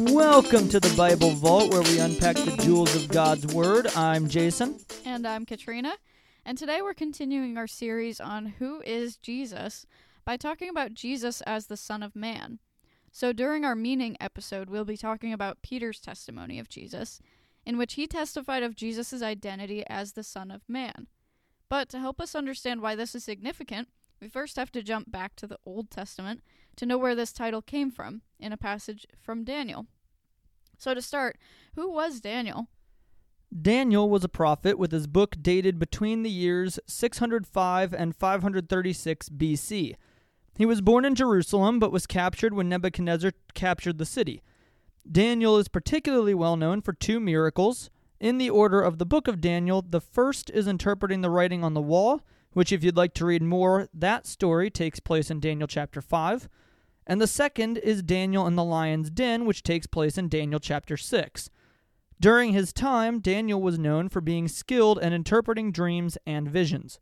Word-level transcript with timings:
Welcome 0.00 0.70
to 0.70 0.80
the 0.80 0.94
Bible 0.96 1.32
Vault, 1.32 1.70
where 1.70 1.82
we 1.82 1.98
unpack 1.98 2.36
the 2.36 2.56
jewels 2.62 2.96
of 2.96 3.06
God's 3.08 3.46
Word. 3.48 3.86
I'm 3.94 4.30
Jason. 4.30 4.80
And 5.04 5.26
I'm 5.26 5.44
Katrina. 5.44 5.92
And 6.42 6.56
today 6.56 6.80
we're 6.80 6.94
continuing 6.94 7.58
our 7.58 7.66
series 7.66 8.18
on 8.18 8.46
Who 8.58 8.80
is 8.86 9.18
Jesus 9.18 9.84
by 10.24 10.38
talking 10.38 10.70
about 10.70 10.94
Jesus 10.94 11.42
as 11.42 11.66
the 11.66 11.76
Son 11.76 12.02
of 12.02 12.16
Man. 12.16 12.60
So 13.12 13.34
during 13.34 13.66
our 13.66 13.74
meaning 13.74 14.16
episode, 14.18 14.70
we'll 14.70 14.86
be 14.86 14.96
talking 14.96 15.34
about 15.34 15.60
Peter's 15.60 16.00
testimony 16.00 16.58
of 16.58 16.70
Jesus, 16.70 17.20
in 17.66 17.76
which 17.76 17.92
he 17.94 18.06
testified 18.06 18.62
of 18.62 18.74
Jesus' 18.74 19.22
identity 19.22 19.84
as 19.86 20.12
the 20.12 20.24
Son 20.24 20.50
of 20.50 20.62
Man. 20.66 21.08
But 21.68 21.90
to 21.90 21.98
help 21.98 22.22
us 22.22 22.34
understand 22.34 22.80
why 22.80 22.94
this 22.94 23.14
is 23.14 23.22
significant, 23.22 23.88
we 24.20 24.28
first 24.28 24.56
have 24.56 24.70
to 24.72 24.82
jump 24.82 25.10
back 25.10 25.34
to 25.36 25.46
the 25.46 25.58
Old 25.64 25.90
Testament 25.90 26.42
to 26.76 26.86
know 26.86 26.98
where 26.98 27.14
this 27.14 27.32
title 27.32 27.62
came 27.62 27.90
from 27.90 28.22
in 28.38 28.52
a 28.52 28.56
passage 28.56 29.06
from 29.18 29.44
Daniel. 29.44 29.86
So, 30.78 30.94
to 30.94 31.02
start, 31.02 31.38
who 31.74 31.90
was 31.90 32.20
Daniel? 32.20 32.68
Daniel 33.60 34.08
was 34.08 34.22
a 34.22 34.28
prophet 34.28 34.78
with 34.78 34.92
his 34.92 35.06
book 35.06 35.36
dated 35.40 35.78
between 35.78 36.22
the 36.22 36.30
years 36.30 36.78
605 36.86 37.92
and 37.92 38.14
536 38.14 39.28
BC. 39.30 39.94
He 40.56 40.66
was 40.66 40.80
born 40.80 41.04
in 41.04 41.14
Jerusalem 41.14 41.78
but 41.78 41.92
was 41.92 42.06
captured 42.06 42.54
when 42.54 42.68
Nebuchadnezzar 42.68 43.32
captured 43.54 43.98
the 43.98 44.06
city. 44.06 44.42
Daniel 45.10 45.56
is 45.56 45.68
particularly 45.68 46.34
well 46.34 46.56
known 46.56 46.80
for 46.80 46.92
two 46.92 47.18
miracles. 47.18 47.90
In 48.20 48.38
the 48.38 48.50
order 48.50 48.82
of 48.82 48.98
the 48.98 49.06
book 49.06 49.26
of 49.26 49.40
Daniel, 49.40 49.82
the 49.82 50.00
first 50.00 50.50
is 50.50 50.66
interpreting 50.66 51.22
the 51.22 51.30
writing 51.30 51.64
on 51.64 51.74
the 51.74 51.80
wall, 51.80 52.20
which, 52.52 52.72
if 52.72 52.82
you'd 52.82 52.96
like 52.96 53.14
to 53.14 53.26
read 53.26 53.42
more, 53.42 53.88
that 53.94 54.26
story 54.26 54.70
takes 54.70 55.00
place 55.00 55.30
in 55.30 55.40
Daniel 55.40 55.68
chapter 55.68 56.00
5. 56.00 56.48
And 57.06 57.20
the 57.20 57.26
second 57.26 57.78
is 57.78 58.02
Daniel 58.02 58.46
in 58.46 58.56
the 58.56 58.64
lion's 58.64 59.10
den, 59.10 59.44
which 59.44 59.62
takes 59.62 59.86
place 59.86 60.18
in 60.18 60.28
Daniel 60.28 60.60
chapter 60.60 60.96
6. 60.96 61.50
During 62.20 62.52
his 62.52 62.72
time, 62.72 63.20
Daniel 63.20 63.62
was 63.62 63.78
known 63.78 64.08
for 64.08 64.20
being 64.20 64.46
skilled 64.46 64.98
in 64.98 65.12
interpreting 65.12 65.72
dreams 65.72 66.18
and 66.26 66.48
visions. 66.48 67.00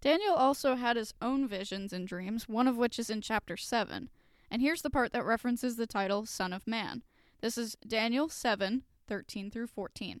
Daniel 0.00 0.34
also 0.34 0.74
had 0.76 0.96
his 0.96 1.14
own 1.20 1.46
visions 1.46 1.92
and 1.92 2.08
dreams, 2.08 2.48
one 2.48 2.68
of 2.68 2.76
which 2.76 2.98
is 2.98 3.10
in 3.10 3.20
chapter 3.20 3.56
7. 3.56 4.08
And 4.50 4.62
here's 4.62 4.82
the 4.82 4.90
part 4.90 5.12
that 5.12 5.24
references 5.24 5.76
the 5.76 5.86
title 5.86 6.26
Son 6.26 6.52
of 6.52 6.66
Man. 6.66 7.02
This 7.40 7.58
is 7.58 7.76
Daniel 7.86 8.28
7 8.28 8.84
13 9.06 9.50
through 9.50 9.66
14. 9.66 10.20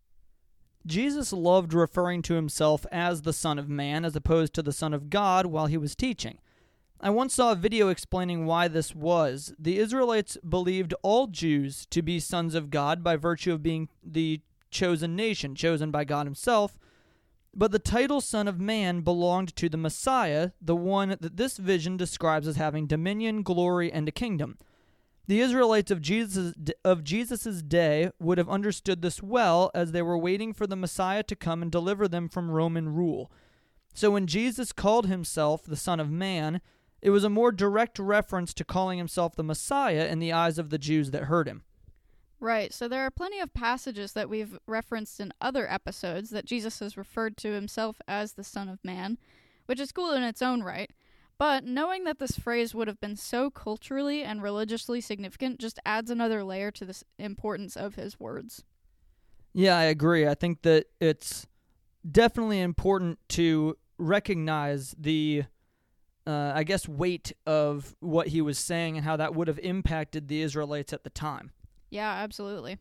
Jesus 0.85 1.31
loved 1.31 1.73
referring 1.73 2.21
to 2.23 2.33
himself 2.33 2.85
as 2.91 3.21
the 3.21 3.33
Son 3.33 3.59
of 3.59 3.69
Man 3.69 4.03
as 4.03 4.15
opposed 4.15 4.53
to 4.53 4.63
the 4.63 4.71
Son 4.71 4.93
of 4.93 5.09
God 5.09 5.45
while 5.45 5.67
he 5.67 5.77
was 5.77 5.95
teaching. 5.95 6.39
I 6.99 7.09
once 7.09 7.33
saw 7.33 7.51
a 7.51 7.55
video 7.55 7.89
explaining 7.89 8.45
why 8.45 8.67
this 8.67 8.93
was. 8.93 9.53
The 9.57 9.79
Israelites 9.79 10.37
believed 10.47 10.93
all 11.01 11.27
Jews 11.27 11.87
to 11.87 12.01
be 12.01 12.19
sons 12.19 12.53
of 12.53 12.69
God 12.69 13.03
by 13.03 13.15
virtue 13.15 13.53
of 13.53 13.63
being 13.63 13.89
the 14.03 14.41
chosen 14.69 15.15
nation, 15.15 15.55
chosen 15.55 15.89
by 15.89 16.03
God 16.03 16.27
Himself. 16.27 16.77
But 17.55 17.71
the 17.71 17.79
title 17.79 18.21
Son 18.21 18.47
of 18.47 18.59
Man 18.59 19.01
belonged 19.01 19.55
to 19.55 19.67
the 19.67 19.77
Messiah, 19.77 20.51
the 20.61 20.75
one 20.75 21.17
that 21.19 21.37
this 21.37 21.57
vision 21.57 21.97
describes 21.97 22.47
as 22.47 22.55
having 22.55 22.85
dominion, 22.85 23.41
glory, 23.41 23.91
and 23.91 24.07
a 24.07 24.11
kingdom. 24.11 24.57
The 25.31 25.39
Israelites 25.39 25.91
of 25.91 26.01
Jesus 26.01 26.53
of 26.83 27.05
Jesus's 27.05 27.63
day 27.63 28.11
would 28.19 28.37
have 28.37 28.49
understood 28.49 29.01
this 29.01 29.23
well 29.23 29.71
as 29.73 29.93
they 29.93 30.01
were 30.01 30.17
waiting 30.17 30.51
for 30.51 30.67
the 30.67 30.75
Messiah 30.75 31.23
to 31.23 31.37
come 31.37 31.61
and 31.61 31.71
deliver 31.71 32.05
them 32.09 32.27
from 32.27 32.51
Roman 32.51 32.93
rule. 32.93 33.31
So 33.93 34.11
when 34.11 34.27
Jesus 34.27 34.73
called 34.73 35.05
himself 35.05 35.63
the 35.63 35.77
Son 35.77 36.01
of 36.01 36.11
Man, 36.11 36.59
it 37.01 37.11
was 37.11 37.23
a 37.23 37.29
more 37.29 37.53
direct 37.53 37.97
reference 37.97 38.53
to 38.55 38.65
calling 38.65 38.97
himself 38.97 39.33
the 39.37 39.41
Messiah 39.41 40.05
in 40.07 40.19
the 40.19 40.33
eyes 40.33 40.57
of 40.57 40.69
the 40.69 40.77
Jews 40.77 41.11
that 41.11 41.23
heard 41.23 41.47
him. 41.47 41.63
Right. 42.41 42.73
So 42.73 42.89
there 42.89 43.05
are 43.05 43.09
plenty 43.09 43.39
of 43.39 43.53
passages 43.53 44.11
that 44.11 44.29
we've 44.29 44.59
referenced 44.67 45.21
in 45.21 45.31
other 45.39 45.65
episodes 45.71 46.31
that 46.31 46.43
Jesus 46.43 46.79
has 46.79 46.97
referred 46.97 47.37
to 47.37 47.53
himself 47.53 48.01
as 48.05 48.33
the 48.33 48.43
Son 48.43 48.67
of 48.67 48.83
Man, 48.83 49.17
which 49.65 49.79
is 49.79 49.93
cool 49.93 50.11
in 50.11 50.23
its 50.23 50.41
own 50.41 50.61
right. 50.61 50.91
But 51.41 51.63
knowing 51.63 52.03
that 52.03 52.19
this 52.19 52.37
phrase 52.37 52.75
would 52.75 52.87
have 52.87 52.99
been 52.99 53.15
so 53.15 53.49
culturally 53.49 54.21
and 54.21 54.43
religiously 54.43 55.01
significant 55.01 55.59
just 55.59 55.79
adds 55.83 56.11
another 56.11 56.43
layer 56.43 56.69
to 56.69 56.85
the 56.85 57.01
importance 57.17 57.75
of 57.75 57.95
his 57.95 58.19
words. 58.19 58.63
Yeah, 59.51 59.75
I 59.75 59.85
agree. 59.85 60.27
I 60.27 60.35
think 60.35 60.61
that 60.61 60.85
it's 60.99 61.47
definitely 62.07 62.61
important 62.61 63.17
to 63.29 63.75
recognize 63.97 64.93
the, 64.99 65.45
uh, 66.27 66.51
I 66.53 66.63
guess, 66.63 66.87
weight 66.87 67.33
of 67.47 67.95
what 68.01 68.27
he 68.27 68.39
was 68.39 68.59
saying 68.59 68.97
and 68.97 69.03
how 69.03 69.17
that 69.17 69.33
would 69.33 69.47
have 69.47 69.59
impacted 69.63 70.27
the 70.27 70.43
Israelites 70.43 70.93
at 70.93 71.03
the 71.03 71.09
time. 71.09 71.53
Yeah, 71.89 72.11
absolutely. 72.11 72.77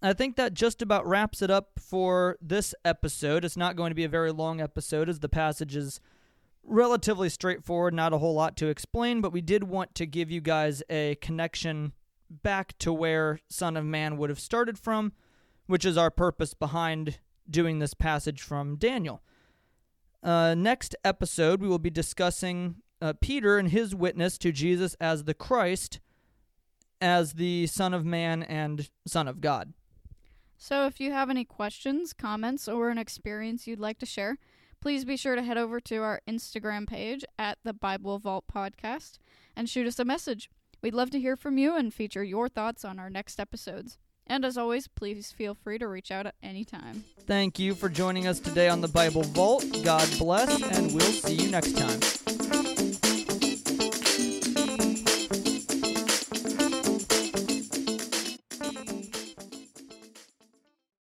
I 0.00 0.14
think 0.14 0.36
that 0.36 0.54
just 0.54 0.80
about 0.80 1.06
wraps 1.06 1.42
it 1.42 1.50
up 1.50 1.72
for 1.78 2.38
this 2.40 2.74
episode. 2.82 3.44
It's 3.44 3.58
not 3.58 3.76
going 3.76 3.90
to 3.90 3.94
be 3.94 4.04
a 4.04 4.08
very 4.08 4.32
long 4.32 4.62
episode 4.62 5.10
as 5.10 5.20
the 5.20 5.28
passage 5.28 5.76
is 5.76 6.00
relatively 6.66 7.28
straightforward, 7.28 7.94
not 7.94 8.12
a 8.12 8.18
whole 8.18 8.34
lot 8.34 8.56
to 8.58 8.68
explain, 8.68 9.20
but 9.20 9.32
we 9.32 9.40
did 9.40 9.64
want 9.64 9.94
to 9.96 10.06
give 10.06 10.30
you 10.30 10.40
guys 10.40 10.82
a 10.90 11.16
connection 11.16 11.92
back 12.30 12.76
to 12.78 12.92
where 12.92 13.40
Son 13.48 13.76
of 13.76 13.84
Man 13.84 14.16
would 14.16 14.30
have 14.30 14.40
started 14.40 14.78
from, 14.78 15.12
which 15.66 15.84
is 15.84 15.96
our 15.96 16.10
purpose 16.10 16.54
behind 16.54 17.18
doing 17.48 17.78
this 17.78 17.94
passage 17.94 18.42
from 18.42 18.76
Daniel. 18.76 19.22
Uh, 20.22 20.54
next 20.54 20.96
episode, 21.04 21.60
we 21.60 21.68
will 21.68 21.78
be 21.78 21.90
discussing 21.90 22.76
uh, 23.02 23.12
Peter 23.20 23.58
and 23.58 23.70
his 23.70 23.94
witness 23.94 24.38
to 24.38 24.52
Jesus 24.52 24.94
as 25.00 25.24
the 25.24 25.34
Christ, 25.34 26.00
as 27.00 27.34
the 27.34 27.66
Son 27.66 27.92
of 27.92 28.04
Man 28.04 28.42
and 28.42 28.88
Son 29.06 29.28
of 29.28 29.42
God. 29.42 29.74
So, 30.56 30.86
if 30.86 30.98
you 30.98 31.12
have 31.12 31.28
any 31.28 31.44
questions, 31.44 32.14
comments, 32.14 32.68
or 32.68 32.88
an 32.88 32.96
experience 32.96 33.66
you'd 33.66 33.80
like 33.80 33.98
to 33.98 34.06
share, 34.06 34.38
please 34.84 35.06
be 35.06 35.16
sure 35.16 35.34
to 35.34 35.42
head 35.42 35.56
over 35.56 35.80
to 35.80 35.96
our 36.02 36.20
Instagram 36.28 36.86
page 36.86 37.24
at 37.38 37.56
the 37.64 37.72
Bible 37.72 38.18
Vault 38.18 38.44
Podcast 38.54 39.16
and 39.56 39.66
shoot 39.66 39.86
us 39.86 39.98
a 39.98 40.04
message. 40.04 40.50
We'd 40.82 40.92
love 40.92 41.08
to 41.12 41.18
hear 41.18 41.36
from 41.36 41.56
you 41.56 41.74
and 41.74 41.92
feature 41.92 42.22
your 42.22 42.50
thoughts 42.50 42.84
on 42.84 42.98
our 42.98 43.08
next 43.08 43.40
episodes. 43.40 43.96
And 44.26 44.44
as 44.44 44.58
always, 44.58 44.86
please 44.86 45.32
feel 45.32 45.54
free 45.54 45.78
to 45.78 45.88
reach 45.88 46.10
out 46.10 46.26
at 46.26 46.34
any 46.42 46.66
time. 46.66 47.04
Thank 47.26 47.58
you 47.58 47.74
for 47.74 47.88
joining 47.88 48.26
us 48.26 48.38
today 48.38 48.68
on 48.68 48.82
the 48.82 48.88
Bible 48.88 49.22
Vault. 49.22 49.64
God 49.82 50.06
bless, 50.18 50.62
and 50.76 50.94
we'll 50.94 51.12
see 51.12 51.32
you 51.32 51.50
next 51.50 51.78
time. 51.78 52.23